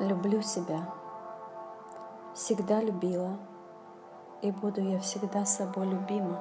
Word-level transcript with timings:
Люблю 0.00 0.40
себя, 0.40 0.78
всегда 2.32 2.80
любила, 2.80 3.36
и 4.40 4.50
буду 4.50 4.80
я 4.80 4.98
всегда 4.98 5.44
собой 5.44 5.88
любима. 5.88 6.38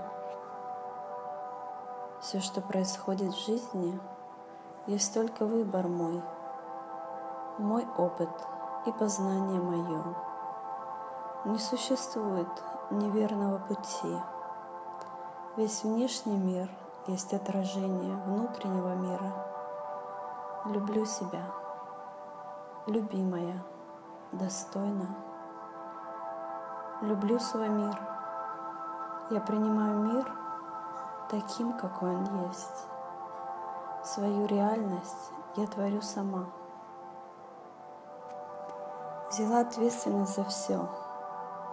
Все, 2.22 2.40
что 2.40 2.61
происходит 2.61 3.33
в 3.33 3.45
жизни, 3.45 4.00
есть 4.87 5.14
только 5.14 5.45
выбор 5.45 5.90
мой, 5.90 6.24
мой 7.58 7.85
опыт 7.98 8.30
и 8.86 8.93
познание 8.93 9.60
мое. 9.60 10.04
Не 11.44 11.60
существует 11.60 12.48
неверного 12.91 13.57
пути. 13.57 14.21
Весь 15.57 15.84
внешний 15.84 16.38
мир 16.38 16.70
есть 17.07 17.34
отражение 17.34 18.16
внутреннего 18.26 18.96
мира. 18.96 19.34
Люблю 20.64 21.05
себя 21.05 21.59
любимая, 22.89 23.63
достойна. 24.31 25.16
Люблю 27.02 27.39
свой 27.39 27.70
мир. 27.70 27.97
Я 29.30 29.39
принимаю 29.39 29.99
мир 29.99 30.31
таким, 31.30 31.73
какой 31.73 32.16
он 32.16 32.47
есть. 32.47 32.88
Свою 34.03 34.47
реальность 34.47 35.31
я 35.55 35.67
творю 35.67 36.02
сама. 36.02 36.45
Взяла 39.30 39.61
ответственность 39.61 40.35
за 40.35 40.44
все, 40.45 40.89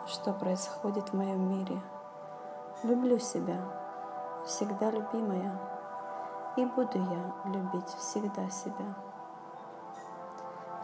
что 0.07 0.33
происходит 0.33 1.09
в 1.09 1.17
моем 1.17 1.49
мире. 1.49 1.81
Люблю 2.83 3.19
себя, 3.19 3.57
всегда 4.45 4.91
любимая, 4.91 5.59
и 6.57 6.65
буду 6.67 6.99
я 6.99 7.51
любить 7.51 7.89
всегда 7.89 8.49
себя. 8.51 8.95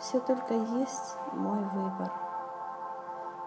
Все 0.02 0.18
только 0.18 0.54
есть 0.54 1.16
мой 1.32 1.60
выбор. 1.60 2.10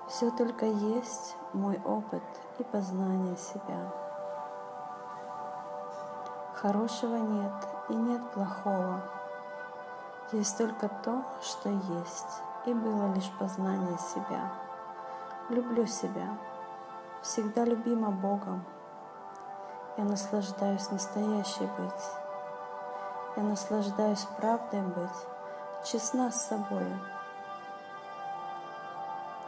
Все 0.08 0.32
только 0.32 0.66
есть 0.66 1.36
мой 1.52 1.82
опыт 1.84 2.24
и 2.60 2.64
познание 2.64 3.36
себя. 3.36 3.92
Хорошего 6.54 7.18
нет 7.18 7.52
и 7.90 7.94
нет 7.94 8.32
плохого. 8.32 9.02
Есть 10.32 10.58
только 10.58 10.88
то, 10.88 11.26
что 11.42 11.68
есть, 11.68 12.42
и 12.66 12.74
было 12.74 13.14
лишь 13.14 13.32
познание 13.38 13.98
себя. 13.98 14.54
Люблю 15.50 15.86
себя, 15.86 16.38
всегда 17.22 17.66
любима 17.66 18.12
Богом. 18.12 18.64
Я 19.98 20.06
наслаждаюсь 20.06 20.90
настоящей 20.90 21.70
быть. 21.78 22.06
Я 23.36 23.44
наслаждаюсь 23.44 24.26
правдой 24.38 24.82
быть 24.84 25.35
честна 25.86 26.32
с 26.32 26.48
собой. 26.48 26.88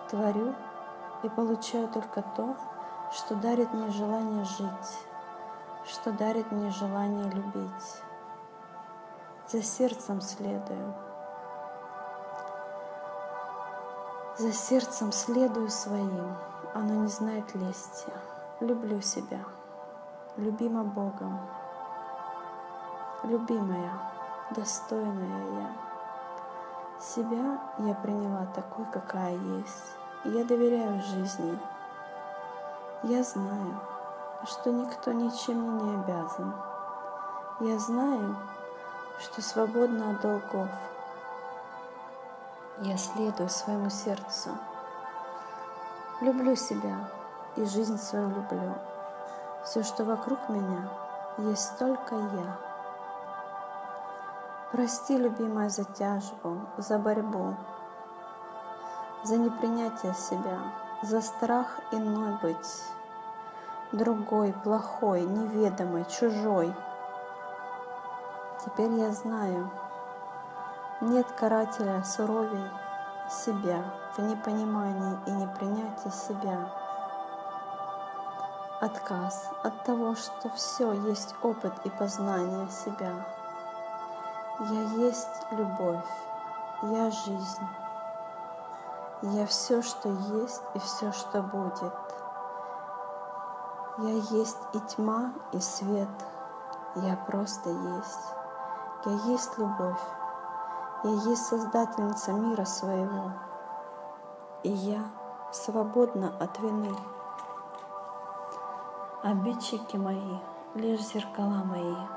Творю 0.10 0.54
и 1.24 1.30
получаю 1.30 1.88
только 1.88 2.22
то, 2.22 2.56
что 3.12 3.36
дарит 3.36 3.74
мне 3.74 3.90
желание 3.90 4.46
жить, 4.46 5.00
что 5.86 6.12
дарит 6.12 6.52
мне 6.52 6.70
желание 6.70 7.30
любить. 7.32 8.02
За 9.48 9.64
сердцем 9.64 10.22
следую. 10.22 10.94
За 14.38 14.54
сердцем 14.54 15.12
следую 15.12 15.70
своим, 15.70 16.36
оно 16.76 16.94
не 16.96 17.08
знает 17.08 17.56
лести. 17.56 18.12
Люблю 18.60 19.02
себя, 19.02 19.40
любима 20.36 20.84
Богом, 20.84 21.40
любимая, 23.24 23.92
достойная 24.52 25.62
я. 25.62 25.87
Себя 27.00 27.60
я 27.78 27.94
приняла 27.94 28.48
такой, 28.56 28.86
какая 28.92 29.34
есть. 29.34 29.96
Я 30.24 30.44
доверяю 30.44 31.00
жизни. 31.02 31.60
Я 33.04 33.24
знаю, 33.24 33.80
что 34.46 34.72
никто 34.72 35.12
ничем 35.12 35.62
мне 35.62 35.92
не 35.92 36.02
обязан. 36.02 36.56
Я 37.60 37.78
знаю, 37.78 38.36
что 39.20 39.44
свободна 39.44 40.12
от 40.12 40.22
долгов. 40.22 40.70
Я 42.80 42.98
следую 42.98 43.50
своему 43.50 43.92
сердцу. 43.92 44.50
Люблю 46.20 46.56
себя 46.56 47.10
и 47.56 47.66
жизнь 47.66 47.98
свою 48.00 48.30
люблю. 48.30 48.74
Все, 49.64 49.84
что 49.84 50.04
вокруг 50.04 50.50
меня, 50.50 50.90
есть 51.38 51.78
только 51.78 52.16
я. 52.16 52.67
Прости, 54.70 55.18
любимая, 55.18 55.70
за 55.70 55.86
тяжбу, 55.86 56.58
за 56.78 57.00
борьбу, 57.00 57.56
за 59.24 59.38
непринятие 59.38 60.14
себя, 60.14 60.60
за 61.02 61.22
страх 61.22 61.80
иной 61.94 62.38
быть, 62.42 62.84
другой, 63.94 64.52
плохой, 64.52 65.22
неведомый, 65.22 66.04
чужой. 66.04 66.76
Теперь 68.66 68.92
я 68.92 69.14
знаю, 69.14 69.72
нет 71.00 71.32
карателя 71.32 72.04
суровей 72.04 72.70
себя 73.30 73.86
в 74.18 74.22
непонимании 74.22 75.18
и 75.28 75.32
непринятии 75.32 76.10
себя. 76.10 76.70
Отказ 78.82 79.50
от 79.64 79.86
того, 79.86 80.16
что 80.16 80.50
все 80.50 80.92
есть 80.92 81.36
опыт 81.42 81.74
и 81.86 81.90
познание 81.90 82.70
себя– 82.70 83.14
я 84.60 84.82
есть 85.06 85.46
любовь, 85.52 86.10
я 86.82 87.12
жизнь. 87.12 87.68
Я 89.22 89.46
все, 89.46 89.84
что 89.84 90.10
есть 90.10 90.64
и 90.74 90.80
все, 90.80 91.12
что 91.12 91.44
будет. 91.44 91.94
Я 94.00 94.14
есть 94.36 94.58
и 94.74 94.80
тьма, 94.80 95.34
и 95.52 95.60
свет. 95.60 96.10
Я 96.96 97.18
просто 97.28 97.70
есть. 97.70 98.34
Я 99.06 99.12
есть 99.32 99.56
любовь. 99.60 100.02
Я 101.04 101.12
есть 101.12 101.46
Создательница 101.46 102.32
мира 102.34 102.66
своего. 102.66 103.34
И 104.64 104.70
я 104.70 105.04
свободна 105.52 106.34
от 106.40 106.58
вины. 106.60 106.96
Обидчики 109.22 109.98
мои, 109.98 110.40
лишь 110.74 111.02
зеркала 111.02 111.64
мои— 111.64 111.96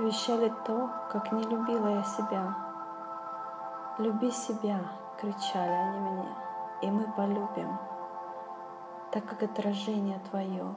вещали 0.00 0.52
то, 0.66 0.90
как 1.10 1.32
не 1.32 1.42
любила 1.42 1.88
я 1.88 2.02
себя. 2.02 2.54
«Люби 3.98 4.30
себя!»— 4.30 4.80
кричали 5.20 5.72
они 5.72 6.00
мне, 6.00 6.36
и 6.82 6.90
мы 6.90 7.12
полюбим, 7.12 7.78
так 9.10 9.24
как 9.26 9.42
отражение 9.42 10.18
твое. 10.30 10.74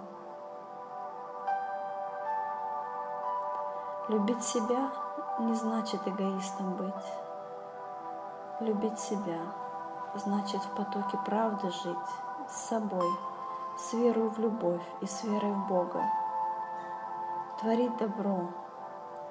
Любить 4.09 4.43
себя 4.43 4.91
не 5.39 5.53
значит 5.53 6.05
эгоистом 6.05 6.73
быть. 6.73 7.13
Любить 8.59 8.99
себя 8.99 9.39
значит 10.15 10.61
в 10.61 10.75
потоке 10.75 11.17
правды 11.25 11.71
жить 11.71 11.97
с 12.49 12.69
собой, 12.69 13.09
с 13.77 13.93
верой 13.93 14.29
в 14.29 14.39
любовь 14.39 14.85
и 15.01 15.05
с 15.05 15.23
верой 15.23 15.53
в 15.53 15.67
Бога. 15.67 16.03
Творить 17.59 17.95
добро, 17.97 18.49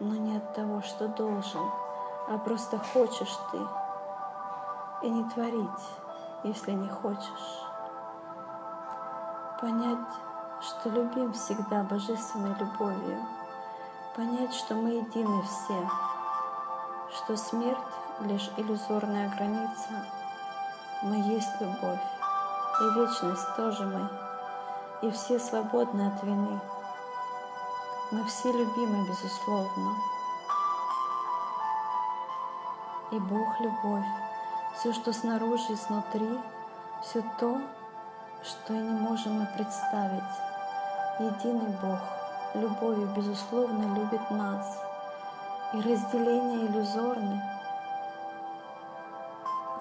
но 0.01 0.15
не 0.15 0.37
от 0.37 0.55
того, 0.55 0.83
что 0.83 1.09
должен, 1.09 1.71
а 2.29 2.39
просто 2.39 2.79
хочешь 2.79 3.37
ты. 3.51 3.59
И 5.03 5.11
не 5.11 5.29
творить, 5.31 5.85
если 6.45 6.73
не 6.73 6.89
хочешь. 6.89 7.61
Понять, 9.61 9.99
что 10.61 10.91
любим 10.91 11.33
всегда 11.33 11.83
божественной 11.83 12.55
любовью. 12.55 13.25
Понять, 14.17 14.55
что 14.55 14.75
мы 14.75 14.91
едины 14.91 15.43
все, 15.43 15.89
что 17.11 17.37
смерть— 17.37 17.79
лишь 18.21 18.51
иллюзорная 18.57 19.29
граница. 19.37 20.07
Мы 21.03 21.17
есть 21.17 21.61
любовь, 21.61 22.03
и 22.81 22.85
вечность 22.95 23.57
тоже 23.57 23.85
мы, 23.85 24.09
и 25.03 25.11
все 25.11 25.39
свободны 25.39 26.09
от 26.09 26.23
вины— 26.23 26.61
мы 28.13 28.25
все 28.27 28.53
любимы, 28.53 29.09
безусловно. 29.09 29.97
И 33.11 33.19
Бог— 33.19 33.59
любовь. 33.61 34.05
Все, 34.75 34.93
что 34.93 35.15
снаружи 35.15 35.73
и 35.73 35.77
снутри, 35.77 36.39
все 37.01 37.23
то, 37.41 37.59
что 38.43 38.75
и 38.75 38.77
не 38.77 39.01
можем 39.01 39.41
мы 39.41 39.47
представить. 39.57 40.23
Единый 41.21 41.75
Бог 41.81 42.01
любовью, 42.55 43.09
безусловно, 43.17 43.95
любит 43.95 44.31
нас. 44.31 44.79
И 45.73 45.79
разделение 45.79 46.67
иллюзорны. 46.67 47.43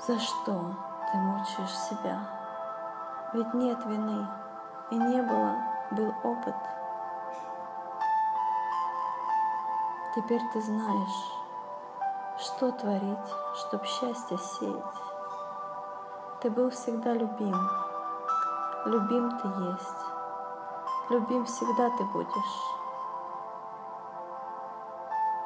За 0.07 0.17
что 0.19 0.73
ты 1.11 1.17
мучаешь 1.17 1.77
себя? 1.89 2.19
Ведь 3.33 3.53
нет 3.53 3.85
вины, 3.85 4.25
и 4.89 4.95
не 4.95 5.21
было, 5.21 5.55
был 5.91 6.13
опыт— 6.23 6.55
Теперь 10.13 10.41
ты 10.51 10.61
знаешь, 10.61 11.31
Что 12.37 12.71
творить, 12.71 13.29
чтоб 13.55 13.85
счастье 13.85 14.37
сеять? 14.37 15.01
Ты 16.41 16.49
был 16.49 16.69
всегда 16.69 17.13
любим, 17.13 17.55
любим 18.85 19.29
ты 19.37 19.47
есть, 19.47 20.05
любим 21.09 21.45
всегда 21.45 21.89
ты 21.97 22.03
будешь. 22.05 22.61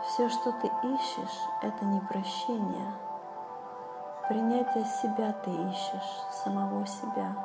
Все, 0.04 0.30
что 0.30 0.52
ты 0.54 0.68
ищешь, 0.84 1.40
это 1.62 1.86
не 1.86 2.00
прощение. 2.00 2.94
Принятие 4.30 4.86
себя 4.86 5.34
ты 5.44 5.52
ищешь, 5.52 6.24
самого 6.44 6.88
себя. 6.88 7.36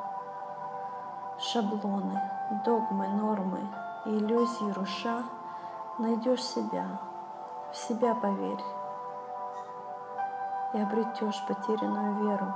Шаблоны, 1.37 2.19
догмы, 2.63 3.07
нормы 3.09 3.59
иллюзии 4.05 4.71
руша, 4.71 5.23
найдешь 5.97 6.43
себя, 6.43 6.99
в 7.71 7.75
себя 7.75 8.15
поверь 8.15 8.63
и 10.73 10.81
обретешь 10.81 11.45
потерянную 11.47 12.27
веру. 12.27 12.53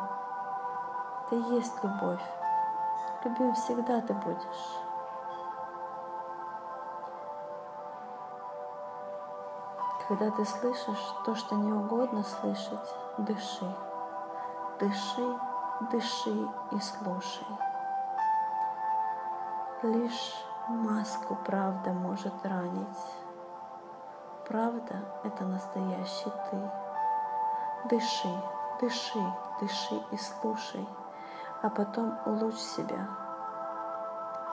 Ты 1.30 1.36
есть 1.36 1.84
любовь, 1.84 2.24
любим 3.24 3.54
всегда 3.56 4.02
ты 4.02 4.14
будешь. 4.14 4.80
Когда 10.08 10.30
ты 10.30 10.46
слышишь 10.46 11.16
то, 11.26 11.34
что 11.34 11.56
не 11.56 11.74
угодно 11.74 12.24
слышать, 12.24 12.96
дыши, 13.18 13.76
дыши, 14.80 15.40
дыши 15.92 16.48
и 16.72 16.80
слушай. 16.80 17.48
Лишь 19.82 20.46
маску 20.68 21.36
правда 21.36 21.92
может 21.92 22.34
ранить. 22.46 23.25
Правда— 24.48 24.96
это 25.24 25.44
настоящий 25.44 26.32
ты. 26.52 26.72
Дыши, 27.90 28.30
дыши, 28.80 29.34
дыши 29.60 29.96
и 30.12 30.18
слушай, 30.18 30.88
а 31.64 31.70
потом 31.70 32.16
улучши 32.28 32.60
себя. 32.60 33.08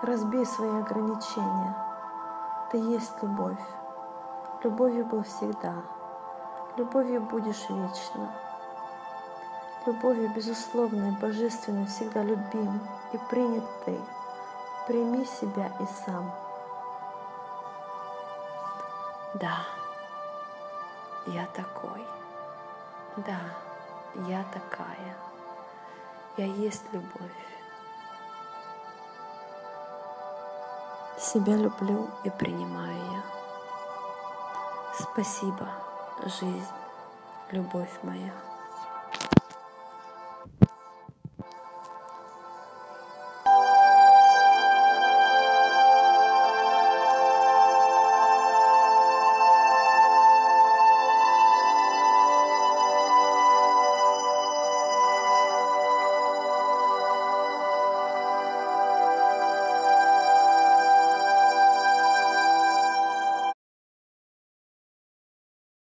Разбей 0.03 0.47
свои 0.47 0.81
ограничения. 0.81 1.77
Ты 2.71 2.79
есть 2.79 3.23
любовь. 3.23 3.61
Любовью 4.63 5.05
был 5.05 5.25
всегда. 5.25 5.75
Любовью 6.79 7.21
будешь 7.21 7.69
вечно. 7.69 8.35
Любовью 9.85 10.33
безусловной, 10.35 11.11
божественной, 11.21 11.85
всегда 11.85 12.23
любим 12.23 12.81
и 13.13 13.19
принят 13.29 13.65
ты. 13.85 14.01
Прими 14.87 15.27
себя 15.27 15.71
и 15.81 15.85
сам. 16.07 16.33
Да, 19.35 19.59
я 21.27 21.47
такой. 21.47 22.05
Да, 23.17 23.41
я 24.27 24.45
такая. 24.53 25.17
Я 26.37 26.47
есть 26.47 26.85
любовь. 26.93 27.31
Себя 31.19 31.57
люблю 31.57 32.09
и 32.25 32.31
принимаю 32.31 32.97
я. 33.13 33.23
Спасибо, 34.99 35.69
жизнь, 36.25 36.75
любовь 37.51 37.99
моя. 38.03 38.52